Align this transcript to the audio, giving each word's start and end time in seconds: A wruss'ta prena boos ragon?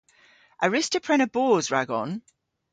A 0.63 0.65
wruss'ta 0.67 0.99
prena 1.05 1.27
boos 1.35 1.65
ragon? 1.73 2.11